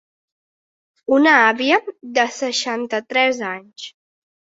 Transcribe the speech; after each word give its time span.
Una 1.19 1.35
àvia 1.51 1.79
de 2.17 2.27
seixanta-tres 2.41 3.47
anys. 3.55 3.91